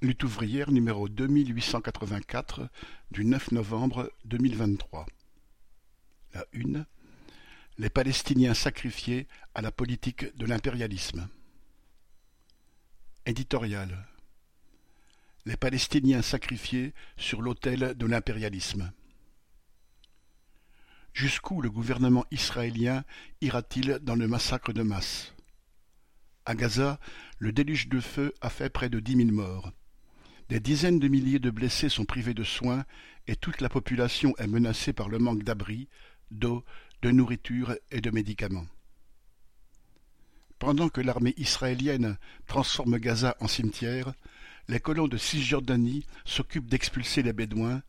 Lutte 0.00 0.22
ouvrière 0.22 0.70
numéro 0.70 1.08
deux 1.08 1.26
mille 1.26 1.52
huit 1.52 1.62
cent 1.62 1.80
quatre-vingt-quatre 1.80 2.68
du 3.10 3.24
neuf 3.24 3.50
novembre 3.50 4.12
deux 4.24 4.38
mille 4.38 4.54
vingt-trois. 4.54 5.06
La 6.34 6.46
une. 6.52 6.86
Les 7.78 7.90
Palestiniens 7.90 8.54
sacrifiés 8.54 9.26
à 9.56 9.60
la 9.60 9.72
politique 9.72 10.36
de 10.36 10.46
l'impérialisme. 10.46 11.28
Éditorial. 13.26 14.06
Les 15.46 15.56
Palestiniens 15.56 16.22
sacrifiés 16.22 16.94
sur 17.16 17.42
l'autel 17.42 17.96
de 17.96 18.06
l'impérialisme. 18.06 18.92
Jusqu'où 21.12 21.60
le 21.60 21.70
gouvernement 21.70 22.24
israélien 22.30 23.04
ira-t-il 23.40 23.98
dans 24.02 24.14
le 24.14 24.28
massacre 24.28 24.72
de 24.72 24.82
masse? 24.82 25.34
À 26.44 26.54
Gaza, 26.54 27.00
le 27.38 27.50
déluge 27.50 27.88
de 27.88 27.98
feu 27.98 28.32
a 28.40 28.48
fait 28.48 28.70
près 28.70 28.88
de 28.88 29.00
dix 29.00 29.16
mille 29.16 29.32
morts. 29.32 29.72
Des 30.48 30.60
dizaines 30.60 30.98
de 30.98 31.08
milliers 31.08 31.38
de 31.38 31.50
blessés 31.50 31.90
sont 31.90 32.06
privés 32.06 32.32
de 32.32 32.44
soins 32.44 32.84
et 33.26 33.36
toute 33.36 33.60
la 33.60 33.68
population 33.68 34.34
est 34.38 34.46
menacée 34.46 34.94
par 34.94 35.08
le 35.08 35.18
manque 35.18 35.42
d'abri, 35.42 35.88
d'eau, 36.30 36.64
de 37.02 37.10
nourriture 37.10 37.76
et 37.90 38.00
de 38.00 38.10
médicaments. 38.10 38.66
Pendant 40.58 40.88
que 40.88 41.02
l'armée 41.02 41.34
israélienne 41.36 42.16
transforme 42.46 42.98
Gaza 42.98 43.36
en 43.40 43.46
cimetière, 43.46 44.12
les 44.68 44.80
colons 44.80 45.06
de 45.06 45.18
Cisjordanie 45.18 46.06
s'occupent 46.24 46.68
d'expulser 46.68 47.22
les 47.22 47.32
Bédouins, 47.32 47.82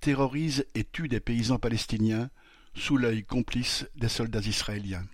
terrorisent 0.00 0.66
et 0.74 0.84
tuent 0.84 1.08
des 1.08 1.20
paysans 1.20 1.58
palestiniens, 1.58 2.28
sous 2.74 2.96
l'œil 2.96 3.24
complice 3.24 3.86
des 3.96 4.08
soldats 4.08 4.40
israéliens. 4.40 5.06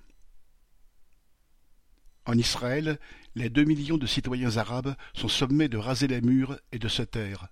En 2.26 2.36
Israël, 2.36 2.98
les 3.36 3.48
deux 3.48 3.64
millions 3.64 3.98
de 3.98 4.06
citoyens 4.06 4.56
arabes 4.56 4.96
sont 5.14 5.28
sommés 5.28 5.68
de 5.68 5.78
raser 5.78 6.08
les 6.08 6.20
murs 6.20 6.58
et 6.72 6.78
de 6.78 6.88
se 6.88 7.02
taire. 7.02 7.48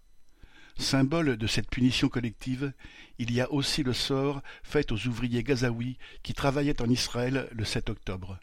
Symbole 0.77 1.37
de 1.37 1.47
cette 1.47 1.71
punition 1.71 2.09
collective, 2.09 2.73
il 3.19 3.33
y 3.33 3.41
a 3.41 3.53
aussi 3.53 3.85
le 3.85 3.93
sort 3.93 4.43
fait 4.65 4.91
aux 4.91 5.07
ouvriers 5.07 5.45
gazaouis 5.45 5.99
qui 6.25 6.35
travaillaient 6.35 6.83
en 6.83 6.91
Israël 6.91 7.49
le 7.53 7.65
7 7.65 7.91
octobre. 7.91 8.41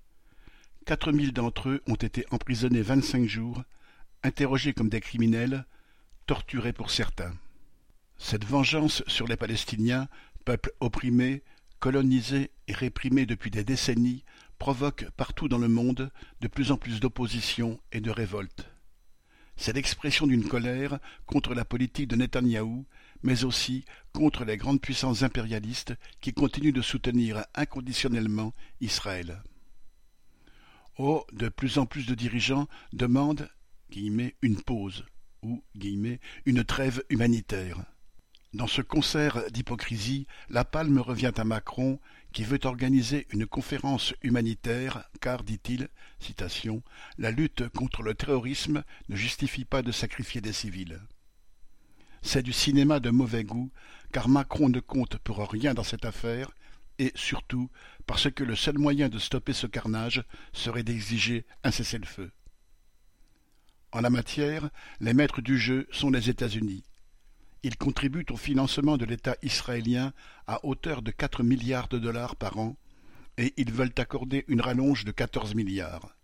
Quatre 0.85 1.11
mille 1.11 1.33
d'entre 1.33 1.69
eux 1.69 1.81
ont 1.87 1.95
été 1.95 2.25
emprisonnés 2.31 2.81
vingt-cinq 2.81 3.27
jours, 3.27 3.63
interrogés 4.23 4.73
comme 4.73 4.89
des 4.89 5.01
criminels, 5.01 5.65
torturés 6.25 6.73
pour 6.73 6.89
certains. 6.89 7.33
Cette 8.17 8.45
vengeance 8.45 9.03
sur 9.07 9.27
les 9.27 9.35
Palestiniens, 9.35 10.07
peuple 10.45 10.71
opprimé, 10.79 11.43
colonisé 11.79 12.51
et 12.67 12.73
réprimé 12.73 13.25
depuis 13.25 13.51
des 13.51 13.65
décennies, 13.65 14.23
provoque 14.61 15.09
partout 15.17 15.47
dans 15.47 15.57
le 15.57 15.67
monde 15.67 16.11
de 16.39 16.47
plus 16.47 16.71
en 16.71 16.77
plus 16.77 16.99
d'opposition 16.99 17.79
et 17.91 17.99
de 17.99 18.11
révolte. 18.11 18.69
C'est 19.55 19.73
l'expression 19.73 20.27
d'une 20.27 20.47
colère 20.47 20.99
contre 21.25 21.55
la 21.55 21.65
politique 21.65 22.07
de 22.07 22.15
Netanyahou, 22.15 22.85
mais 23.23 23.43
aussi 23.43 23.85
contre 24.13 24.45
les 24.45 24.57
grandes 24.57 24.79
puissances 24.79 25.23
impérialistes 25.23 25.95
qui 26.19 26.31
continuent 26.31 26.73
de 26.73 26.83
soutenir 26.83 27.43
inconditionnellement 27.55 28.53
Israël. 28.81 29.41
Oh, 30.99 31.25
de 31.33 31.49
plus 31.49 31.79
en 31.79 31.87
plus 31.87 32.05
de 32.05 32.13
dirigeants 32.13 32.67
demandent 32.93 33.49
une 33.95 34.61
pause 34.63 35.05
ou 35.41 35.63
une 36.45 36.63
trêve 36.63 37.03
humanitaire. 37.09 37.83
Dans 38.53 38.67
ce 38.67 38.81
concert 38.81 39.49
d'hypocrisie, 39.49 40.27
la 40.49 40.65
palme 40.65 40.99
revient 40.99 41.31
à 41.37 41.45
Macron, 41.45 42.01
qui 42.33 42.43
veut 42.43 42.59
organiser 42.65 43.25
une 43.31 43.47
conférence 43.47 44.13
humanitaire, 44.23 45.09
car, 45.21 45.43
dit-il, 45.43 45.87
la 47.17 47.31
lutte 47.31 47.69
contre 47.69 48.03
le 48.03 48.13
terrorisme 48.13 48.83
ne 49.07 49.15
justifie 49.15 49.63
pas 49.63 49.81
de 49.81 49.93
sacrifier 49.93 50.41
des 50.41 50.51
civils. 50.51 50.99
C'est 52.21 52.43
du 52.43 52.51
cinéma 52.51 52.99
de 52.99 53.09
mauvais 53.09 53.45
goût, 53.45 53.71
car 54.11 54.27
Macron 54.27 54.67
ne 54.67 54.81
compte 54.81 55.17
pour 55.19 55.37
rien 55.49 55.73
dans 55.73 55.85
cette 55.85 56.05
affaire, 56.05 56.51
et 56.99 57.13
surtout 57.15 57.69
parce 58.05 58.29
que 58.29 58.43
le 58.43 58.57
seul 58.57 58.77
moyen 58.77 59.07
de 59.07 59.17
stopper 59.17 59.53
ce 59.53 59.65
carnage 59.65 60.23
serait 60.51 60.83
d'exiger 60.83 61.45
un 61.63 61.71
cessez-le-feu. 61.71 62.31
En 63.93 64.01
la 64.01 64.09
matière, 64.09 64.69
les 64.99 65.13
maîtres 65.13 65.41
du 65.41 65.57
jeu 65.57 65.87
sont 65.91 66.11
les 66.11 66.29
États-Unis. 66.29 66.83
Ils 67.63 67.77
contribuent 67.77 68.25
au 68.31 68.37
financement 68.37 68.97
de 68.97 69.05
l'État 69.05 69.35
israélien 69.43 70.13
à 70.47 70.65
hauteur 70.65 71.01
de 71.01 71.11
quatre 71.11 71.43
milliards 71.43 71.87
de 71.89 71.99
dollars 71.99 72.35
par 72.35 72.57
an, 72.57 72.75
et 73.37 73.53
ils 73.57 73.71
veulent 73.71 73.93
accorder 73.97 74.45
une 74.47 74.61
rallonge 74.61 75.05
de 75.05 75.11
quatorze 75.11 75.53
milliards. 75.53 76.15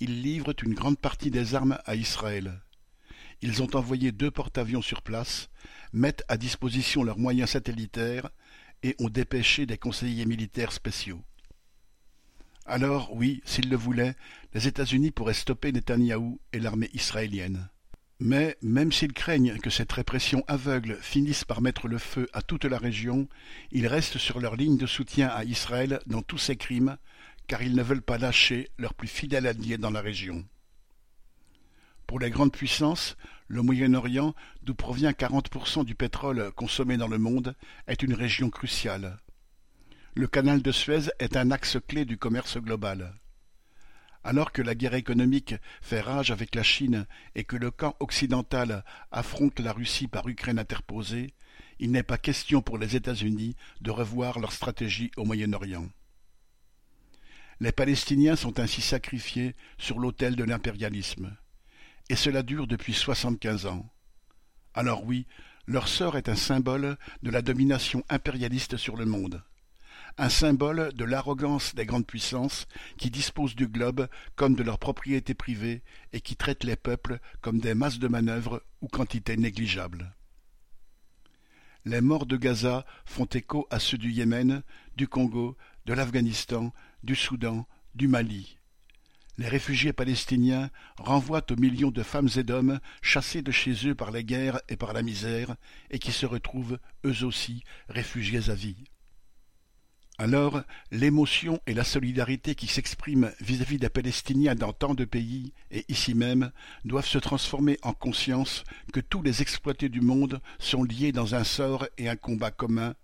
Ils 0.00 0.22
livrent 0.22 0.54
une 0.62 0.74
grande 0.74 0.98
partie 0.98 1.30
des 1.30 1.54
armes 1.54 1.78
à 1.84 1.94
Israël. 1.96 2.62
Ils 3.42 3.62
ont 3.62 3.74
envoyé 3.74 4.12
deux 4.12 4.30
porte-avions 4.30 4.82
sur 4.82 5.02
place, 5.02 5.50
mettent 5.92 6.24
à 6.28 6.36
disposition 6.36 7.02
leurs 7.02 7.18
moyens 7.18 7.50
satellitaires 7.50 8.30
et 8.84 8.94
ont 9.00 9.08
dépêché 9.08 9.66
des 9.66 9.78
conseillers 9.78 10.26
militaires 10.26 10.72
spéciaux. 10.72 11.22
Alors, 12.66 13.12
oui, 13.12 13.42
s'ils 13.44 13.68
le 13.68 13.76
voulaient, 13.76 14.14
les 14.54 14.68
États-Unis 14.68 15.10
pourraient 15.10 15.34
stopper 15.34 15.72
Netanyahou 15.72 16.40
et 16.52 16.60
l'armée 16.60 16.90
israélienne. 16.94 17.68
Mais 18.24 18.56
même 18.62 18.92
s'ils 18.92 19.12
craignent 19.12 19.58
que 19.58 19.68
cette 19.68 19.90
répression 19.90 20.44
aveugle 20.46 20.96
finisse 21.00 21.44
par 21.44 21.60
mettre 21.60 21.88
le 21.88 21.98
feu 21.98 22.28
à 22.32 22.40
toute 22.40 22.64
la 22.64 22.78
région, 22.78 23.28
ils 23.72 23.88
restent 23.88 24.18
sur 24.18 24.38
leur 24.38 24.54
ligne 24.54 24.76
de 24.76 24.86
soutien 24.86 25.26
à 25.26 25.42
Israël 25.42 25.98
dans 26.06 26.22
tous 26.22 26.38
ses 26.38 26.54
crimes, 26.54 26.98
car 27.48 27.62
ils 27.62 27.74
ne 27.74 27.82
veulent 27.82 28.00
pas 28.00 28.18
lâcher 28.18 28.70
leur 28.78 28.94
plus 28.94 29.08
fidèle 29.08 29.48
allié 29.48 29.76
dans 29.76 29.90
la 29.90 30.00
région. 30.00 30.44
Pour 32.06 32.20
les 32.20 32.30
grandes 32.30 32.52
puissances, 32.52 33.16
le 33.48 33.62
Moyen-Orient, 33.62 34.36
d'où 34.62 34.76
provient 34.76 35.10
40% 35.10 35.84
du 35.84 35.96
pétrole 35.96 36.52
consommé 36.52 36.96
dans 36.96 37.08
le 37.08 37.18
monde, 37.18 37.56
est 37.88 38.04
une 38.04 38.14
région 38.14 38.50
cruciale. 38.50 39.18
Le 40.14 40.28
canal 40.28 40.62
de 40.62 40.70
Suez 40.70 41.10
est 41.18 41.36
un 41.36 41.50
axe 41.50 41.78
clé 41.88 42.04
du 42.04 42.18
commerce 42.18 42.58
global. 42.58 43.16
Alors 44.24 44.52
que 44.52 44.62
la 44.62 44.74
guerre 44.74 44.94
économique 44.94 45.54
fait 45.80 46.00
rage 46.00 46.30
avec 46.30 46.54
la 46.54 46.62
Chine 46.62 47.06
et 47.34 47.44
que 47.44 47.56
le 47.56 47.70
camp 47.70 47.96
occidental 47.98 48.84
affronte 49.10 49.58
la 49.58 49.72
Russie 49.72 50.06
par 50.06 50.28
Ukraine 50.28 50.60
interposée, 50.60 51.34
il 51.80 51.90
n'est 51.90 52.04
pas 52.04 52.18
question 52.18 52.62
pour 52.62 52.78
les 52.78 52.94
États-Unis 52.94 53.56
de 53.80 53.90
revoir 53.90 54.38
leur 54.38 54.52
stratégie 54.52 55.10
au 55.16 55.24
Moyen-Orient. 55.24 55.88
Les 57.58 57.72
Palestiniens 57.72 58.36
sont 58.36 58.60
ainsi 58.60 58.80
sacrifiés 58.80 59.56
sur 59.78 59.98
l'autel 59.98 60.36
de 60.36 60.44
l'impérialisme. 60.44 61.36
Et 62.08 62.16
cela 62.16 62.42
dure 62.42 62.66
depuis 62.66 62.94
soixante-quinze 62.94 63.66
ans. 63.66 63.88
Alors 64.74 65.04
oui, 65.04 65.26
leur 65.66 65.88
sort 65.88 66.16
est 66.16 66.28
un 66.28 66.36
symbole 66.36 66.96
de 67.22 67.30
la 67.30 67.42
domination 67.42 68.04
impérialiste 68.08 68.76
sur 68.76 68.96
le 68.96 69.04
monde 69.04 69.42
un 70.18 70.28
symbole 70.28 70.92
de 70.94 71.04
l'arrogance 71.04 71.74
des 71.74 71.86
grandes 71.86 72.06
puissances 72.06 72.66
qui 72.96 73.10
disposent 73.10 73.54
du 73.54 73.68
globe 73.68 74.08
comme 74.36 74.54
de 74.54 74.62
leur 74.62 74.78
propriété 74.78 75.34
privée 75.34 75.82
et 76.12 76.20
qui 76.20 76.36
traitent 76.36 76.64
les 76.64 76.76
peuples 76.76 77.18
comme 77.40 77.58
des 77.58 77.74
masses 77.74 77.98
de 77.98 78.08
manœuvre 78.08 78.62
ou 78.80 78.88
quantités 78.88 79.36
négligeables. 79.36 80.14
Les 81.84 82.00
morts 82.00 82.26
de 82.26 82.36
Gaza 82.36 82.86
font 83.04 83.24
écho 83.24 83.66
à 83.70 83.80
ceux 83.80 83.98
du 83.98 84.10
Yémen, 84.10 84.62
du 84.96 85.08
Congo, 85.08 85.56
de 85.86 85.94
l'Afghanistan, 85.94 86.72
du 87.02 87.16
Soudan, 87.16 87.66
du 87.94 88.06
Mali. 88.06 88.58
Les 89.38 89.48
réfugiés 89.48 89.92
palestiniens 89.92 90.70
renvoient 90.98 91.50
aux 91.50 91.56
millions 91.56 91.90
de 91.90 92.02
femmes 92.02 92.28
et 92.36 92.44
d'hommes 92.44 92.78
chassés 93.00 93.42
de 93.42 93.50
chez 93.50 93.88
eux 93.88 93.94
par 93.94 94.10
les 94.10 94.24
guerres 94.24 94.60
et 94.68 94.76
par 94.76 94.92
la 94.92 95.02
misère 95.02 95.56
et 95.90 95.98
qui 95.98 96.12
se 96.12 96.26
retrouvent, 96.26 96.78
eux 97.04 97.24
aussi, 97.24 97.64
réfugiés 97.88 98.50
à 98.50 98.54
vie. 98.54 98.84
Alors, 100.18 100.62
l'émotion 100.90 101.60
et 101.66 101.72
la 101.72 101.84
solidarité 101.84 102.54
qui 102.54 102.66
s'expriment 102.66 103.32
vis-à-vis 103.40 103.78
des 103.78 103.88
Palestiniens 103.88 104.54
dans 104.54 104.72
tant 104.72 104.94
de 104.94 105.06
pays, 105.06 105.52
et 105.70 105.84
ici 105.88 106.14
même, 106.14 106.52
doivent 106.84 107.06
se 107.06 107.18
transformer 107.18 107.78
en 107.82 107.92
conscience 107.92 108.64
que 108.92 109.00
tous 109.00 109.22
les 109.22 109.40
exploités 109.40 109.88
du 109.88 110.00
monde 110.00 110.40
sont 110.58 110.84
liés 110.84 111.12
dans 111.12 111.34
un 111.34 111.44
sort 111.44 111.86
et 111.96 112.08
un 112.08 112.16
combat 112.16 112.50
commun, 112.50 112.94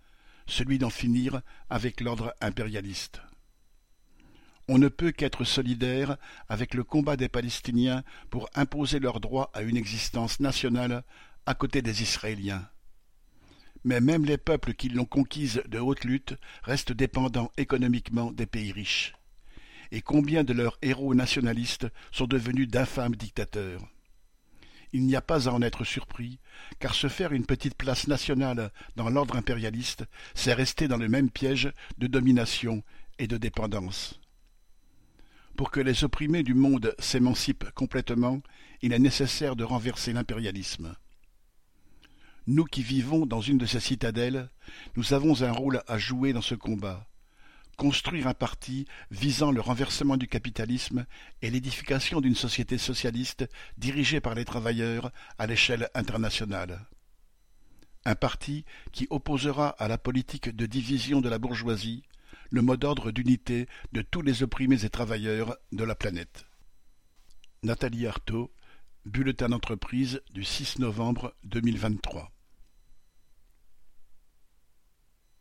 celui 0.46 0.78
d'en 0.78 0.90
finir 0.90 1.40
avec 1.70 2.00
l'ordre 2.00 2.34
impérialiste. 2.40 3.22
On 4.68 4.76
ne 4.76 4.88
peut 4.88 5.12
qu'être 5.12 5.44
solidaire 5.44 6.18
avec 6.50 6.74
le 6.74 6.84
combat 6.84 7.16
des 7.16 7.28
Palestiniens 7.30 8.04
pour 8.28 8.50
imposer 8.54 8.98
leur 8.98 9.18
droit 9.18 9.50
à 9.54 9.62
une 9.62 9.78
existence 9.78 10.40
nationale 10.40 11.04
à 11.46 11.54
côté 11.54 11.80
des 11.80 12.02
Israéliens 12.02 12.68
mais 13.88 14.02
même 14.02 14.26
les 14.26 14.36
peuples 14.36 14.74
qui 14.74 14.90
l'ont 14.90 15.06
conquise 15.06 15.62
de 15.66 15.78
haute 15.78 16.04
lutte 16.04 16.34
restent 16.62 16.92
dépendants 16.92 17.50
économiquement 17.56 18.30
des 18.32 18.44
pays 18.44 18.70
riches. 18.70 19.14
Et 19.92 20.02
combien 20.02 20.44
de 20.44 20.52
leurs 20.52 20.76
héros 20.82 21.14
nationalistes 21.14 21.86
sont 22.12 22.26
devenus 22.26 22.68
d'infâmes 22.68 23.16
dictateurs 23.16 23.80
Il 24.92 25.06
n'y 25.06 25.16
a 25.16 25.22
pas 25.22 25.48
à 25.48 25.52
en 25.52 25.62
être 25.62 25.84
surpris, 25.84 26.38
car 26.80 26.94
se 26.94 27.08
faire 27.08 27.32
une 27.32 27.46
petite 27.46 27.76
place 27.76 28.08
nationale 28.08 28.70
dans 28.96 29.08
l'ordre 29.08 29.36
impérialiste, 29.36 30.04
c'est 30.34 30.52
rester 30.52 30.86
dans 30.86 30.98
le 30.98 31.08
même 31.08 31.30
piège 31.30 31.72
de 31.96 32.08
domination 32.08 32.82
et 33.18 33.26
de 33.26 33.38
dépendance. 33.38 34.20
Pour 35.56 35.70
que 35.70 35.80
les 35.80 36.04
opprimés 36.04 36.42
du 36.42 36.52
monde 36.52 36.94
s'émancipent 36.98 37.70
complètement, 37.70 38.42
il 38.82 38.92
est 38.92 38.98
nécessaire 38.98 39.56
de 39.56 39.64
renverser 39.64 40.12
l'impérialisme. 40.12 40.94
Nous 42.50 42.64
qui 42.64 42.82
vivons 42.82 43.26
dans 43.26 43.42
une 43.42 43.58
de 43.58 43.66
ces 43.66 43.78
citadelles, 43.78 44.48
nous 44.96 45.12
avons 45.12 45.42
un 45.42 45.52
rôle 45.52 45.82
à 45.86 45.98
jouer 45.98 46.32
dans 46.32 46.40
ce 46.40 46.54
combat. 46.54 47.06
Construire 47.76 48.26
un 48.26 48.32
parti 48.32 48.86
visant 49.10 49.50
le 49.50 49.60
renversement 49.60 50.16
du 50.16 50.28
capitalisme 50.28 51.04
et 51.42 51.50
l'édification 51.50 52.22
d'une 52.22 52.34
société 52.34 52.78
socialiste 52.78 53.46
dirigée 53.76 54.22
par 54.22 54.34
les 54.34 54.46
travailleurs 54.46 55.12
à 55.36 55.46
l'échelle 55.46 55.90
internationale. 55.92 56.86
Un 58.06 58.14
parti 58.14 58.64
qui 58.92 59.06
opposera 59.10 59.68
à 59.68 59.86
la 59.86 59.98
politique 59.98 60.48
de 60.48 60.64
division 60.64 61.20
de 61.20 61.28
la 61.28 61.38
bourgeoisie 61.38 62.02
le 62.48 62.62
mot 62.62 62.78
d'ordre 62.78 63.10
d'unité 63.10 63.68
de 63.92 64.00
tous 64.00 64.22
les 64.22 64.42
opprimés 64.42 64.86
et 64.86 64.88
travailleurs 64.88 65.54
de 65.72 65.84
la 65.84 65.94
planète. 65.94 66.46
Nathalie 67.62 68.06
Arthaud, 68.06 68.50
Bulletin 69.04 69.50
d'entreprise 69.50 70.22
du 70.32 70.44
6 70.44 70.78
novembre 70.78 71.34
2023. 71.44 72.32